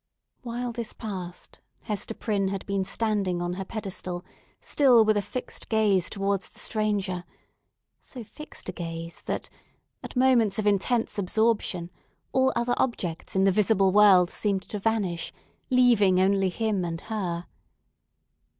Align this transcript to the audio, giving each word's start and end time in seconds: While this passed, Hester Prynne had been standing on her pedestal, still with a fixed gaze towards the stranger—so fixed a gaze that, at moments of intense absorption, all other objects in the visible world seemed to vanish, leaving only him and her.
While 0.41 0.71
this 0.71 0.93
passed, 0.93 1.59
Hester 1.81 2.15
Prynne 2.15 2.47
had 2.47 2.65
been 2.65 2.83
standing 2.83 3.39
on 3.39 3.53
her 3.53 3.63
pedestal, 3.63 4.25
still 4.59 5.05
with 5.05 5.15
a 5.15 5.21
fixed 5.21 5.69
gaze 5.69 6.09
towards 6.09 6.49
the 6.49 6.57
stranger—so 6.57 8.23
fixed 8.23 8.67
a 8.67 8.71
gaze 8.71 9.21
that, 9.21 9.47
at 10.01 10.15
moments 10.15 10.57
of 10.57 10.65
intense 10.65 11.19
absorption, 11.19 11.91
all 12.33 12.51
other 12.55 12.73
objects 12.77 13.35
in 13.35 13.43
the 13.43 13.51
visible 13.51 13.91
world 13.91 14.31
seemed 14.31 14.63
to 14.63 14.79
vanish, 14.79 15.31
leaving 15.69 16.19
only 16.19 16.49
him 16.49 16.83
and 16.83 17.01
her. 17.01 17.45